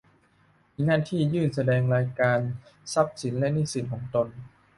[0.73, 2.39] มีหน้าที่ยื่นแสดงรายการ
[2.93, 4.27] ทรัพย์สินและหนี้สินของตน